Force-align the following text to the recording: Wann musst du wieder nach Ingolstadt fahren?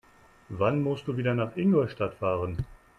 Wann 0.49 0.81
musst 0.81 1.05
du 1.07 1.15
wieder 1.15 1.35
nach 1.35 1.55
Ingolstadt 1.55 2.15
fahren? 2.15 2.65